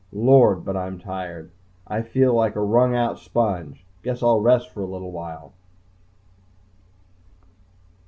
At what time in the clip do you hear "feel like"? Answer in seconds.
2.01-2.55